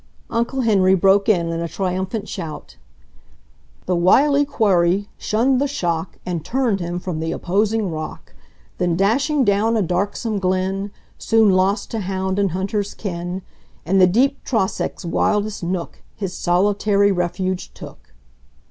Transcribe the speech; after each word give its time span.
Uncle 0.31 0.61
Henry 0.61 0.95
broke 0.95 1.29
in 1.29 1.49
in 1.49 1.59
a 1.61 1.67
triumphant 1.67 2.27
shout: 2.27 2.75
The 3.85 3.95
wily 3.95 4.45
quarry 4.45 5.09
shunned 5.19 5.61
the 5.61 5.67
shock 5.67 6.17
And 6.25 6.43
TURNED 6.43 6.79
him 6.79 6.97
from 6.97 7.19
the 7.19 7.31
opposing 7.31 7.91
rock; 7.91 8.33
Then 8.79 8.95
dashing 8.95 9.45
down 9.45 9.77
a 9.77 9.83
darksome 9.83 10.39
glen, 10.39 10.89
Soon 11.19 11.51
lost 11.51 11.91
to 11.91 11.99
hound 11.99 12.39
and 12.39 12.49
hunter's 12.49 12.95
ken, 12.95 13.43
In 13.85 13.99
the 13.99 14.07
deep 14.07 14.43
Trossach's 14.43 15.05
wildest 15.05 15.61
nook 15.61 16.01
His 16.15 16.33
solitary 16.33 17.11
refuge 17.11 17.71
took. 17.75 18.11